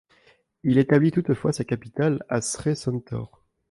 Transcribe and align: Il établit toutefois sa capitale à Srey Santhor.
Il 0.63 0.79
établit 0.79 1.11
toutefois 1.11 1.53
sa 1.53 1.63
capitale 1.63 2.23
à 2.27 2.41
Srey 2.41 2.73
Santhor. 2.73 3.43